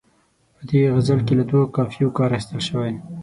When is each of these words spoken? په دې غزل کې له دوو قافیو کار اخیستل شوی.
په 0.55 0.61
دې 0.69 0.81
غزل 0.95 1.19
کې 1.27 1.33
له 1.39 1.43
دوو 1.49 1.71
قافیو 1.75 2.15
کار 2.17 2.29
اخیستل 2.33 2.59
شوی. 2.67 2.93